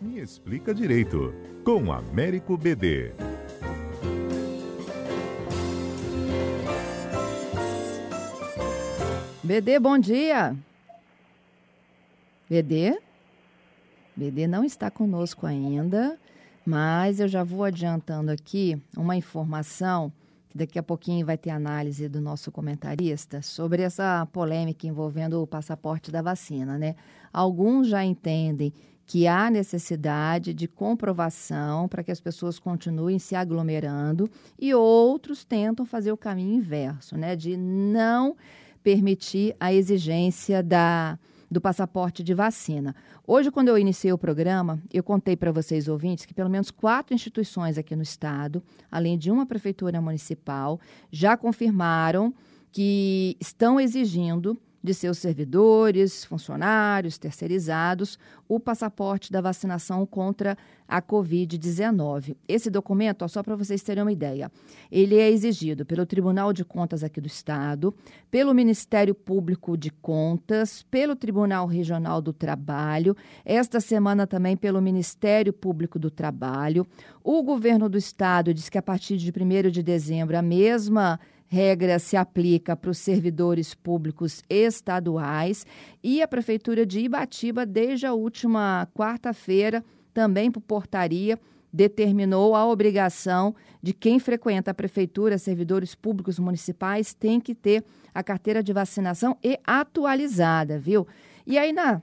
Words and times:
Me 0.00 0.18
explica 0.18 0.74
direito, 0.74 1.34
com 1.62 1.92
Américo 1.92 2.56
BD. 2.56 3.12
BD, 9.42 9.78
bom 9.78 9.98
dia. 9.98 10.56
BD? 12.48 12.98
BD 14.16 14.46
não 14.46 14.64
está 14.64 14.90
conosco 14.90 15.46
ainda, 15.46 16.18
mas 16.64 17.20
eu 17.20 17.28
já 17.28 17.44
vou 17.44 17.62
adiantando 17.62 18.30
aqui 18.30 18.82
uma 18.96 19.16
informação 19.16 20.10
que 20.48 20.56
daqui 20.56 20.78
a 20.78 20.82
pouquinho 20.82 21.26
vai 21.26 21.36
ter 21.36 21.50
análise 21.50 22.08
do 22.08 22.22
nosso 22.22 22.50
comentarista 22.50 23.42
sobre 23.42 23.82
essa 23.82 24.26
polêmica 24.32 24.86
envolvendo 24.86 25.42
o 25.42 25.46
passaporte 25.46 26.10
da 26.10 26.22
vacina, 26.22 26.78
né? 26.78 26.96
Alguns 27.30 27.86
já 27.86 28.02
entendem 28.02 28.72
que 29.10 29.26
há 29.26 29.50
necessidade 29.50 30.54
de 30.54 30.68
comprovação 30.68 31.88
para 31.88 32.04
que 32.04 32.12
as 32.12 32.20
pessoas 32.20 32.60
continuem 32.60 33.18
se 33.18 33.34
aglomerando 33.34 34.30
e 34.56 34.72
outros 34.72 35.44
tentam 35.44 35.84
fazer 35.84 36.12
o 36.12 36.16
caminho 36.16 36.54
inverso, 36.54 37.16
né, 37.16 37.34
de 37.34 37.56
não 37.56 38.36
permitir 38.84 39.56
a 39.58 39.74
exigência 39.74 40.62
da 40.62 41.18
do 41.50 41.60
passaporte 41.60 42.22
de 42.22 42.32
vacina. 42.32 42.94
Hoje, 43.26 43.50
quando 43.50 43.66
eu 43.66 43.76
iniciei 43.76 44.12
o 44.12 44.16
programa, 44.16 44.80
eu 44.94 45.02
contei 45.02 45.36
para 45.36 45.50
vocês, 45.50 45.88
ouvintes, 45.88 46.24
que 46.24 46.32
pelo 46.32 46.48
menos 46.48 46.70
quatro 46.70 47.12
instituições 47.12 47.76
aqui 47.76 47.96
no 47.96 48.04
estado, 48.04 48.62
além 48.88 49.18
de 49.18 49.32
uma 49.32 49.44
prefeitura 49.44 50.00
municipal, 50.00 50.78
já 51.10 51.36
confirmaram 51.36 52.32
que 52.70 53.36
estão 53.40 53.80
exigindo 53.80 54.56
de 54.82 54.94
seus 54.94 55.18
servidores, 55.18 56.24
funcionários, 56.24 57.18
terceirizados, 57.18 58.18
o 58.48 58.58
passaporte 58.58 59.30
da 59.30 59.40
vacinação 59.40 60.06
contra 60.06 60.56
a 60.88 61.00
Covid-19. 61.00 62.36
Esse 62.48 62.68
documento, 62.68 63.22
ó, 63.22 63.28
só 63.28 63.42
para 63.42 63.54
vocês 63.54 63.82
terem 63.82 64.02
uma 64.02 64.10
ideia, 64.10 64.50
ele 64.90 65.16
é 65.16 65.30
exigido 65.30 65.86
pelo 65.86 66.04
Tribunal 66.04 66.52
de 66.52 66.64
Contas 66.64 67.04
aqui 67.04 67.20
do 67.20 67.28
Estado, 67.28 67.94
pelo 68.30 68.52
Ministério 68.52 69.14
Público 69.14 69.76
de 69.76 69.90
Contas, 69.90 70.82
pelo 70.90 71.14
Tribunal 71.14 71.66
Regional 71.66 72.20
do 72.20 72.32
Trabalho, 72.32 73.16
esta 73.44 73.80
semana 73.80 74.26
também 74.26 74.56
pelo 74.56 74.80
Ministério 74.80 75.52
Público 75.52 75.98
do 75.98 76.10
Trabalho. 76.10 76.86
O 77.22 77.42
governo 77.42 77.88
do 77.88 77.98
Estado 77.98 78.52
diz 78.52 78.68
que 78.68 78.78
a 78.78 78.82
partir 78.82 79.16
de 79.16 79.30
1 79.30 79.70
de 79.70 79.82
dezembro 79.82 80.36
a 80.36 80.42
mesma 80.42 81.20
regra 81.50 81.98
se 81.98 82.16
aplica 82.16 82.76
para 82.76 82.92
os 82.92 82.98
servidores 82.98 83.74
públicos 83.74 84.40
estaduais 84.48 85.66
e 86.00 86.22
a 86.22 86.28
Prefeitura 86.28 86.86
de 86.86 87.00
Ibatiba, 87.00 87.66
desde 87.66 88.06
a 88.06 88.14
última 88.14 88.88
quarta-feira, 88.94 89.84
também 90.14 90.48
por 90.48 90.60
portaria, 90.60 91.36
determinou 91.72 92.54
a 92.54 92.64
obrigação 92.64 93.52
de 93.82 93.92
quem 93.92 94.20
frequenta 94.20 94.70
a 94.70 94.74
prefeitura, 94.74 95.38
servidores 95.38 95.92
públicos 95.92 96.38
municipais, 96.38 97.14
tem 97.14 97.40
que 97.40 97.54
ter 97.54 97.84
a 98.14 98.22
carteira 98.22 98.62
de 98.62 98.72
vacinação 98.72 99.36
e 99.42 99.58
atualizada, 99.64 100.78
viu? 100.78 101.04
E 101.44 101.58
aí, 101.58 101.72
na 101.72 102.00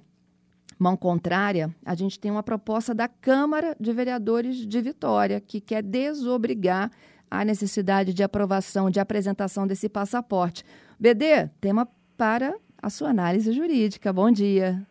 mão 0.78 0.98
contrária, 0.98 1.74
a 1.86 1.96
gente 1.96 2.20
tem 2.20 2.30
uma 2.30 2.44
proposta 2.44 2.94
da 2.94 3.08
Câmara 3.08 3.78
de 3.80 3.94
Vereadores 3.94 4.68
de 4.68 4.82
Vitória, 4.82 5.40
que 5.40 5.62
quer 5.62 5.82
desobrigar 5.82 6.92
a 7.30 7.44
necessidade 7.44 8.14
de 8.14 8.24
aprovação, 8.24 8.90
de 8.90 9.00
apresentação 9.00 9.68
desse 9.68 9.90
passaporte. 9.90 10.64
BD, 11.00 11.48
tema 11.62 11.88
para 12.18 12.56
a 12.82 12.90
sua 12.90 13.10
análise 13.10 13.52
jurídica. 13.52 14.12
Bom 14.12 14.32
dia. 14.32 14.82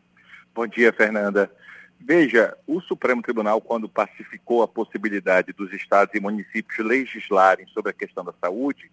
Bom 0.54 0.66
dia, 0.66 0.92
Fernanda. 0.92 1.50
Veja, 1.98 2.56
o 2.66 2.80
Supremo 2.80 3.22
Tribunal, 3.22 3.60
quando 3.60 3.88
pacificou 3.88 4.62
a 4.62 4.68
possibilidade 4.68 5.52
dos 5.52 5.72
estados 5.72 6.14
e 6.14 6.20
municípios 6.20 6.78
legislarem 6.78 7.66
sobre 7.68 7.90
a 7.90 7.94
questão 7.94 8.24
da 8.24 8.32
saúde, 8.40 8.90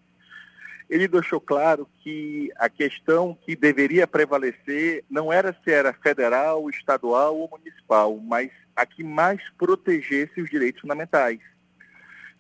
ele 0.90 1.08
deixou 1.08 1.40
claro 1.40 1.88
que 2.02 2.52
a 2.58 2.70
questão 2.70 3.38
que 3.46 3.56
deveria 3.56 4.08
prevalecer 4.08 5.04
não 5.10 5.32
era 5.32 5.56
se 5.64 5.72
era 5.72 5.94
federal, 5.94 6.70
estadual 6.70 7.38
ou 7.38 7.50
municipal, 7.50 8.18
mas 8.18 8.52
a 8.76 8.86
que 8.86 9.04
mais 9.04 9.42
protegesse 9.58 10.42
os 10.42 10.50
direitos 10.50 10.82
fundamentais. 10.82 11.40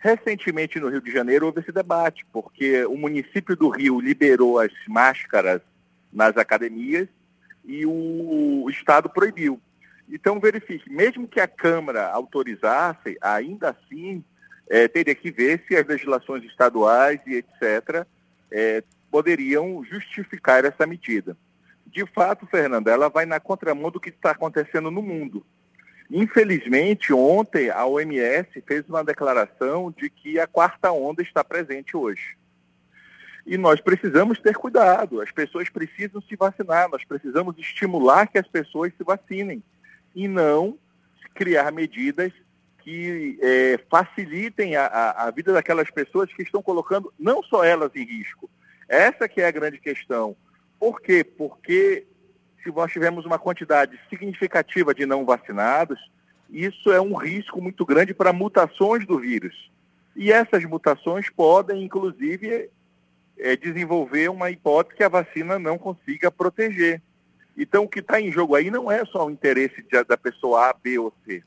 Recentemente, 0.03 0.81
no 0.81 0.89
Rio 0.89 0.99
de 0.99 1.13
Janeiro, 1.13 1.45
houve 1.45 1.61
esse 1.61 1.71
debate, 1.71 2.25
porque 2.29 2.83
o 2.83 2.97
município 2.97 3.55
do 3.55 3.69
Rio 3.69 4.01
liberou 4.01 4.59
as 4.59 4.73
máscaras 4.85 5.61
nas 6.11 6.35
academias 6.35 7.07
e 7.63 7.85
o, 7.85 8.69
Estado 8.69 9.09
proibiu. 9.09 9.61
Então, 10.09 10.41
verifique, 10.41 10.91
mesmo 10.91 11.25
que 11.25 11.39
a 11.39 11.47
Câmara 11.47 12.09
autorizasse, 12.09 13.17
ainda 13.21 13.69
assim, 13.69 14.21
é, 14.69 14.89
teria 14.89 15.15
que 15.15 15.31
ver 15.31 15.63
se 15.65 15.73
as 15.77 15.87
legislações 15.87 16.43
estaduais 16.43 17.21
e 17.25 17.35
etc. 17.35 18.05
É, 18.51 18.83
poderiam 19.09 19.85
justificar 19.85 20.65
essa 20.65 20.85
medida. 20.85 21.37
De 21.87 22.05
fato, 22.07 22.45
Fernanda, 22.45 22.91
ela 22.91 23.07
vai 23.07 23.25
na 23.25 23.39
contramão 23.39 23.89
do 23.89 24.01
que 24.01 24.09
está 24.09 24.31
acontecendo 24.31 24.91
no 24.91 25.01
mundo. 25.01 25.45
Infelizmente, 26.15 27.11
ontem 27.11 27.71
a 27.71 27.87
OMS 27.87 28.47
fez 28.67 28.87
uma 28.87 29.03
declaração 29.03 29.91
de 29.97 30.11
que 30.11 30.39
a 30.39 30.45
quarta 30.45 30.91
onda 30.91 31.23
está 31.23 31.43
presente 31.43 31.97
hoje. 31.97 32.37
E 33.47 33.57
nós 33.57 33.81
precisamos 33.81 34.39
ter 34.39 34.55
cuidado, 34.55 35.19
as 35.19 35.31
pessoas 35.31 35.69
precisam 35.69 36.21
se 36.21 36.35
vacinar, 36.35 36.87
nós 36.87 37.03
precisamos 37.03 37.57
estimular 37.57 38.27
que 38.27 38.37
as 38.37 38.47
pessoas 38.47 38.93
se 38.95 39.03
vacinem 39.03 39.63
e 40.15 40.27
não 40.27 40.77
criar 41.33 41.71
medidas 41.71 42.31
que 42.83 43.39
é, 43.41 43.79
facilitem 43.89 44.75
a, 44.75 44.85
a, 44.85 45.27
a, 45.27 45.31
vida 45.31 45.51
daquelas 45.51 45.89
pessoas 45.89 46.31
que 46.31 46.43
estão 46.43 46.61
colocando 46.61 47.11
não 47.17 47.41
só 47.41 47.63
elas 47.63 47.89
em 47.95 48.05
risco. 48.05 48.47
Essa 48.87 49.27
que 49.27 49.41
é 49.41 49.47
a 49.47 49.51
grande 49.51 49.79
questão. 49.79 50.35
Por 50.79 51.01
quê? 51.01 51.23
Porque 51.23 52.05
nós 52.71 52.91
tivermos 52.91 53.25
uma 53.25 53.39
quantidade 53.39 53.99
significativa 54.09 54.93
de 54.93 55.05
não 55.05 55.25
vacinados, 55.25 55.99
isso 56.49 56.91
é 56.91 57.01
um 57.01 57.15
risco 57.15 57.61
muito 57.61 57.85
grande 57.85 58.13
para 58.13 58.31
mutações 58.31 59.05
do 59.05 59.19
vírus. 59.19 59.71
E 60.15 60.31
essas 60.31 60.63
mutações 60.65 61.29
podem, 61.29 61.83
inclusive, 61.83 62.69
é, 63.37 63.55
desenvolver 63.55 64.29
uma 64.29 64.51
hipótese 64.51 64.97
que 64.97 65.03
a 65.03 65.09
vacina 65.09 65.57
não 65.57 65.77
consiga 65.77 66.29
proteger. 66.29 67.01
Então, 67.57 67.83
o 67.83 67.89
que 67.89 67.99
está 67.99 68.19
em 68.21 68.31
jogo 68.31 68.55
aí 68.55 68.69
não 68.69 68.91
é 68.91 69.03
só 69.05 69.25
o 69.25 69.31
interesse 69.31 69.81
de, 69.81 70.03
da 70.03 70.17
pessoa 70.17 70.69
A, 70.69 70.73
B 70.73 70.99
ou 70.99 71.13
C. 71.25 71.43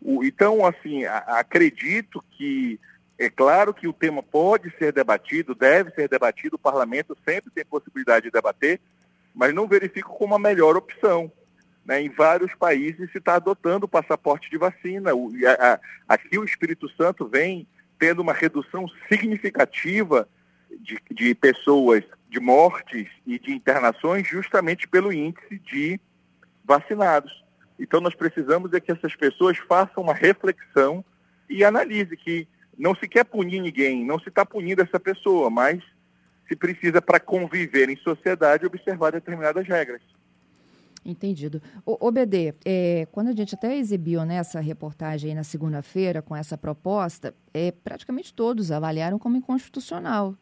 O, 0.00 0.24
então, 0.24 0.64
assim, 0.66 1.04
a, 1.04 1.18
acredito 1.38 2.22
que 2.32 2.78
é 3.18 3.30
claro 3.30 3.72
que 3.72 3.86
o 3.86 3.92
tema 3.92 4.22
pode 4.22 4.74
ser 4.76 4.92
debatido, 4.92 5.54
deve 5.54 5.92
ser 5.92 6.08
debatido, 6.08 6.56
o 6.56 6.58
parlamento 6.58 7.16
sempre 7.24 7.50
tem 7.52 7.64
possibilidade 7.64 8.26
de 8.26 8.32
debater, 8.32 8.80
mas 9.34 9.54
não 9.54 9.68
verifico 9.68 10.16
como 10.16 10.34
a 10.34 10.38
melhor 10.38 10.76
opção. 10.76 11.30
Né? 11.84 12.02
Em 12.02 12.08
vários 12.08 12.54
países 12.54 13.10
se 13.10 13.18
está 13.18 13.34
adotando 13.34 13.86
o 13.86 13.88
passaporte 13.88 14.50
de 14.50 14.58
vacina. 14.58 15.14
O, 15.14 15.30
a, 15.46 15.74
a, 15.74 15.80
aqui 16.08 16.38
o 16.38 16.44
Espírito 16.44 16.88
Santo 16.90 17.26
vem 17.26 17.66
tendo 17.98 18.20
uma 18.20 18.32
redução 18.32 18.86
significativa 19.08 20.28
de, 20.80 20.98
de 21.10 21.34
pessoas, 21.34 22.04
de 22.28 22.40
mortes 22.40 23.08
e 23.26 23.38
de 23.38 23.52
internações 23.52 24.26
justamente 24.26 24.88
pelo 24.88 25.12
índice 25.12 25.58
de 25.58 26.00
vacinados. 26.64 27.44
Então 27.78 28.00
nós 28.00 28.14
precisamos 28.14 28.72
é 28.72 28.80
que 28.80 28.92
essas 28.92 29.14
pessoas 29.16 29.58
façam 29.58 30.02
uma 30.02 30.14
reflexão 30.14 31.04
e 31.48 31.64
analise 31.64 32.16
que 32.16 32.46
não 32.78 32.94
se 32.94 33.06
quer 33.06 33.24
punir 33.24 33.60
ninguém, 33.60 34.04
não 34.04 34.18
se 34.18 34.28
está 34.28 34.46
punindo 34.46 34.82
essa 34.82 34.98
pessoa, 34.98 35.50
mas 35.50 35.82
se 36.48 36.56
precisa, 36.56 37.00
para 37.00 37.20
conviver 37.20 37.88
em 37.88 37.96
sociedade, 37.96 38.66
observar 38.66 39.12
determinadas 39.12 39.66
regras. 39.66 40.02
Entendido. 41.04 41.60
O, 41.84 42.08
o 42.08 42.12
BD, 42.12 42.54
é, 42.64 43.08
quando 43.10 43.28
a 43.28 43.32
gente 43.32 43.54
até 43.54 43.76
exibiu 43.76 44.24
né, 44.24 44.36
essa 44.36 44.60
reportagem 44.60 45.34
na 45.34 45.42
segunda-feira 45.42 46.22
com 46.22 46.36
essa 46.36 46.56
proposta, 46.56 47.34
é, 47.52 47.72
praticamente 47.72 48.32
todos 48.32 48.70
avaliaram 48.70 49.18
como 49.18 49.36
inconstitucional. 49.36 50.36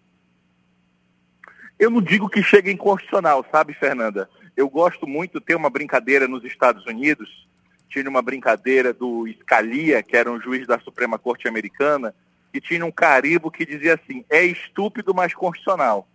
Eu 1.79 1.89
não 1.89 2.03
digo 2.03 2.29
que 2.29 2.43
chega 2.43 2.71
inconstitucional, 2.71 3.45
sabe, 3.51 3.73
Fernanda? 3.73 4.29
Eu 4.55 4.69
gosto 4.69 5.07
muito, 5.07 5.41
ter 5.41 5.55
uma 5.55 5.71
brincadeira 5.71 6.29
nos 6.29 6.45
Estados 6.45 6.85
Unidos, 6.85 7.49
tinha 7.89 8.09
uma 8.09 8.21
brincadeira 8.21 8.93
do 8.93 9.27
Scalia, 9.41 10.03
que 10.03 10.15
era 10.15 10.31
um 10.31 10.39
juiz 10.39 10.67
da 10.67 10.79
Suprema 10.79 11.19
Corte 11.19 11.49
Americana, 11.49 12.15
que 12.53 12.61
tinha 12.61 12.85
um 12.85 12.91
carimbo 12.91 13.51
que 13.51 13.65
dizia 13.65 13.95
assim, 13.95 14.25
é 14.29 14.45
estúpido, 14.45 15.15
mas 15.15 15.35
constitucional. 15.35 16.09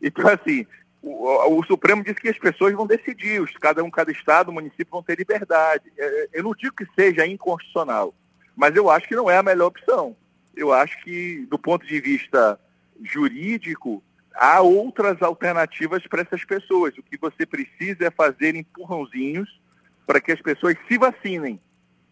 Então, 0.00 0.28
assim, 0.28 0.66
o, 1.02 1.58
o, 1.58 1.64
Supremo 1.64 2.02
disse 2.02 2.20
que 2.20 2.28
as 2.28 2.38
pessoas 2.38 2.72
vão 2.74 2.86
decidir, 2.86 3.40
os, 3.40 3.52
cada 3.52 3.82
um, 3.82 3.90
cada 3.90 4.10
estado, 4.10 4.52
município 4.52 4.90
vão 4.90 5.02
ter 5.02 5.18
liberdade. 5.18 5.92
É, 5.96 6.04
é, 6.04 6.28
eu 6.34 6.42
não 6.42 6.52
digo 6.54 6.76
que 6.76 6.86
seja 6.94 7.26
inconstitucional, 7.26 8.14
mas 8.56 8.74
eu 8.76 8.90
acho 8.90 9.08
que 9.08 9.16
não 9.16 9.30
é 9.30 9.36
a 9.36 9.42
melhor 9.42 9.66
opção. 9.66 10.16
Eu 10.56 10.72
acho 10.72 11.00
que, 11.02 11.46
do 11.50 11.58
ponto 11.58 11.86
de 11.86 12.00
vista 12.00 12.58
jurídico, 13.02 14.02
há 14.34 14.60
outras 14.60 15.20
alternativas 15.22 16.04
para 16.06 16.22
essas 16.22 16.44
pessoas. 16.44 16.96
O 16.98 17.02
que 17.02 17.16
você 17.16 17.46
precisa 17.46 18.06
é 18.06 18.10
fazer 18.10 18.54
empurrãozinhos 18.56 19.60
para 20.06 20.20
que 20.20 20.32
as 20.32 20.40
pessoas 20.40 20.76
se 20.88 20.98
vacinem 20.98 21.60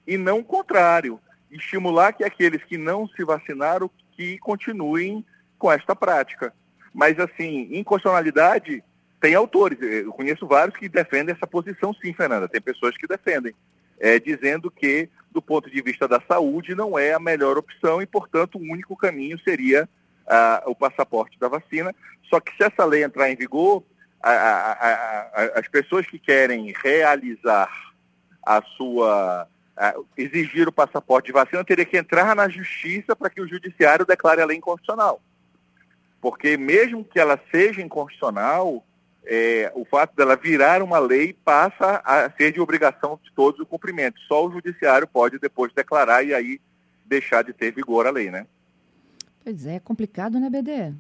e 0.06 0.16
não 0.16 0.38
o 0.38 0.44
contrário, 0.44 1.20
estimular 1.50 2.12
que 2.12 2.25
aqueles 2.25 2.62
que 2.64 2.76
não 2.76 3.08
se 3.08 3.25
vacinaram 3.25 3.90
que 4.12 4.38
continuem 4.38 5.25
com 5.58 5.70
esta 5.70 5.94
prática. 5.94 6.52
Mas, 6.93 7.19
assim, 7.19 7.69
inconstitucionalidade 7.72 8.82
tem 9.20 9.34
autores, 9.34 9.78
eu 9.81 10.12
conheço 10.12 10.46
vários 10.46 10.76
que 10.76 10.88
defendem 10.88 11.34
essa 11.34 11.46
posição 11.46 11.94
sim, 11.94 12.12
Fernanda, 12.12 12.48
tem 12.48 12.60
pessoas 12.60 12.96
que 12.96 13.06
defendem, 13.06 13.54
é, 13.98 14.19
dizendo 14.19 14.70
que, 14.70 15.08
do 15.31 15.40
ponto 15.40 15.70
de 15.70 15.82
vista 15.82 16.06
da 16.06 16.20
saúde, 16.28 16.75
não 16.75 16.98
é 16.98 17.14
a 17.14 17.19
melhor 17.19 17.56
opção 17.56 18.00
e, 18.00 18.06
portanto, 18.06 18.56
o 18.56 18.62
único 18.62 18.96
caminho 18.96 19.38
seria 19.40 19.88
o 20.66 20.75
passaporte 20.75 21.38
da 21.38 21.49
vacina. 21.49 21.94
Só 22.28 22.40
que 22.40 22.50
se 22.56 22.64
essa 22.64 22.84
lei 22.84 23.04
entrar 23.04 23.31
em 23.31 23.37
vigor, 23.37 23.84
a, 24.22 24.31
a, 24.31 24.72
a, 24.72 25.60
as 25.60 25.69
pessoas 25.69 26.06
que 26.06 26.19
querem 26.19 26.72
realizar 26.82 27.70
a 28.44 28.62
sua 28.76 29.49
exigir 30.17 30.69
o 30.69 30.73
passaporte 30.73 31.26
de 31.26 31.32
vacina 31.32 31.64
teria 31.64 31.84
que 31.84 31.96
entrar 31.96 32.34
na 32.34 32.49
justiça 32.49 33.14
para 33.14 33.28
que 33.28 33.40
o 33.40 33.49
judiciário 33.49 34.06
declare 34.06 34.40
a 34.40 34.46
lei 34.46 34.56
inconstitucional. 34.56 35.20
Porque 36.20 36.56
mesmo 36.56 37.05
que 37.05 37.20
ela 37.20 37.38
seja 37.50 37.82
inconstitucional, 37.82 38.84
é, 39.25 39.70
o 39.75 39.84
fato 39.84 40.14
dela 40.17 40.37
virar 40.37 40.82
uma 40.82 40.99
lei 40.99 41.32
passa 41.32 42.00
a 42.05 42.31
ser 42.31 42.52
de 42.52 42.61
obrigação 42.61 43.20
de 43.23 43.31
todos 43.32 43.61
o 43.61 43.67
cumprimento. 43.67 44.20
Só 44.26 44.46
o 44.46 44.52
judiciário 44.52 45.06
pode 45.06 45.38
depois 45.38 45.73
declarar 45.75 46.23
e 46.23 46.32
aí 46.32 46.61
deixar 47.05 47.43
de 47.43 47.52
ter 47.52 47.73
vigor 47.73 48.06
a 48.06 48.11
lei, 48.11 48.31
né? 48.31 48.46
Pois 49.44 49.67
é, 49.67 49.75
é 49.76 49.81
complicado, 49.81 50.40
né, 50.40 50.49
BD? 50.49 50.94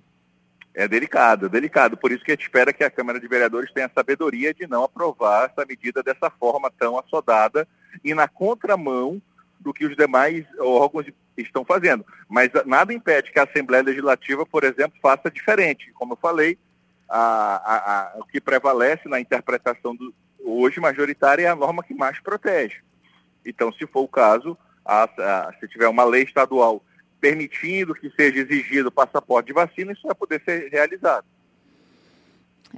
É 0.74 0.86
delicado, 0.86 1.48
delicado. 1.48 1.96
Por 1.96 2.12
isso 2.12 2.22
que 2.22 2.32
a 2.32 2.34
gente 2.34 2.44
espera 2.44 2.72
que 2.72 2.84
a 2.84 2.90
Câmara 2.90 3.18
de 3.18 3.26
Vereadores 3.26 3.72
tenha 3.72 3.86
a 3.86 3.90
sabedoria 3.90 4.52
de 4.52 4.66
não 4.66 4.84
aprovar 4.84 5.50
essa 5.50 5.66
medida 5.66 6.02
dessa 6.02 6.28
forma 6.28 6.70
tão 6.78 6.98
assodada 6.98 7.66
e 8.04 8.14
na 8.14 8.28
contramão 8.28 9.20
do 9.60 9.72
que 9.72 9.86
os 9.86 9.96
demais 9.96 10.44
órgãos 10.58 11.06
estão 11.36 11.64
fazendo. 11.64 12.04
Mas 12.28 12.50
nada 12.64 12.92
impede 12.92 13.32
que 13.32 13.38
a 13.38 13.44
Assembleia 13.44 13.82
Legislativa, 13.82 14.46
por 14.46 14.64
exemplo, 14.64 14.98
faça 15.02 15.30
diferente. 15.30 15.92
Como 15.92 16.12
eu 16.14 16.16
falei, 16.16 16.58
a, 17.08 17.56
a, 17.56 17.76
a, 17.76 18.18
o 18.18 18.24
que 18.24 18.40
prevalece 18.40 19.08
na 19.08 19.20
interpretação 19.20 19.94
do, 19.94 20.14
hoje 20.44 20.80
majoritária 20.80 21.42
é 21.44 21.48
a 21.48 21.56
norma 21.56 21.82
que 21.82 21.94
mais 21.94 22.20
protege. 22.20 22.80
Então, 23.44 23.72
se 23.72 23.86
for 23.86 24.02
o 24.02 24.08
caso, 24.08 24.56
se 25.60 25.68
tiver 25.68 25.88
uma 25.88 26.04
lei 26.04 26.22
estadual 26.22 26.82
permitindo 27.20 27.94
que 27.94 28.10
seja 28.10 28.40
exigido 28.40 28.88
o 28.88 28.92
passaporte 28.92 29.48
de 29.48 29.52
vacina, 29.52 29.92
isso 29.92 30.06
vai 30.06 30.14
poder 30.14 30.40
ser 30.44 30.68
realizado. 30.70 31.24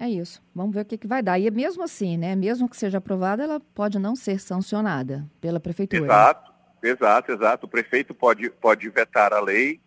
É 0.00 0.09
isso. 0.09 0.41
Vamos 0.55 0.73
ver 0.73 0.83
o 0.83 0.85
que, 0.85 0.97
que 0.97 1.09
vai 1.09 1.21
dar. 1.21 1.41
E 1.41 1.50
mesmo 1.50 1.83
assim, 1.83 2.17
né? 2.17 2.37
Mesmo 2.37 2.69
que 2.69 2.77
seja 2.77 2.99
aprovada, 2.99 3.43
ela 3.43 3.59
pode 3.75 3.99
não 3.99 4.15
ser 4.15 4.39
sancionada 4.39 5.29
pela 5.41 5.59
prefeitura. 5.59 6.05
Exato, 6.05 6.53
exato, 6.81 7.33
exato. 7.33 7.67
O 7.67 7.69
prefeito 7.69 8.15
pode, 8.15 8.49
pode 8.49 8.89
vetar 8.91 9.33
a 9.33 9.41
lei, 9.41 9.81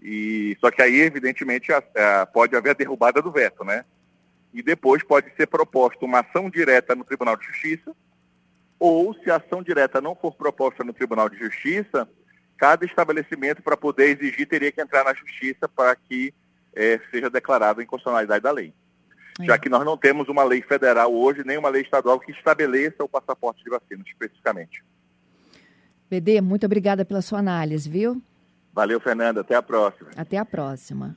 e 0.00 0.56
só 0.58 0.70
que 0.70 0.80
aí, 0.80 1.00
evidentemente, 1.00 1.70
a, 1.70 1.82
a, 2.22 2.24
pode 2.24 2.56
haver 2.56 2.70
a 2.70 2.74
derrubada 2.74 3.20
do 3.20 3.30
veto, 3.30 3.62
né? 3.62 3.84
E 4.54 4.62
depois 4.62 5.04
pode 5.04 5.30
ser 5.36 5.46
proposta 5.46 6.02
uma 6.02 6.20
ação 6.20 6.48
direta 6.48 6.94
no 6.94 7.04
Tribunal 7.04 7.36
de 7.36 7.44
Justiça, 7.44 7.94
ou 8.78 9.12
se 9.12 9.30
a 9.30 9.36
ação 9.36 9.62
direta 9.62 10.00
não 10.00 10.14
for 10.16 10.34
proposta 10.34 10.82
no 10.82 10.94
Tribunal 10.94 11.28
de 11.28 11.36
Justiça, 11.36 12.08
cada 12.56 12.86
estabelecimento, 12.86 13.62
para 13.62 13.76
poder 13.76 14.16
exigir, 14.16 14.48
teria 14.48 14.72
que 14.72 14.80
entrar 14.80 15.04
na 15.04 15.12
justiça 15.12 15.68
para 15.68 15.94
que 15.94 16.32
é, 16.74 16.98
seja 17.10 17.28
declarada 17.28 17.82
a 17.82 17.84
inconstitucionalidade 17.84 18.42
da 18.42 18.50
lei. 18.50 18.72
É. 19.38 19.44
Já 19.44 19.58
que 19.58 19.68
nós 19.68 19.84
não 19.84 19.96
temos 19.96 20.28
uma 20.28 20.44
lei 20.44 20.62
federal 20.62 21.14
hoje, 21.14 21.42
nem 21.44 21.56
uma 21.56 21.68
lei 21.68 21.82
estadual 21.82 22.18
que 22.18 22.32
estabeleça 22.32 23.04
o 23.04 23.08
passaporte 23.08 23.62
de 23.62 23.70
vacina 23.70 24.02
especificamente. 24.06 24.82
BD, 26.10 26.40
muito 26.40 26.64
obrigada 26.66 27.04
pela 27.04 27.20
sua 27.20 27.38
análise, 27.38 27.88
viu? 27.88 28.20
Valeu, 28.72 29.00
Fernanda. 29.00 29.42
Até 29.42 29.54
a 29.54 29.62
próxima. 29.62 30.10
Até 30.16 30.38
a 30.38 30.44
próxima. 30.44 31.16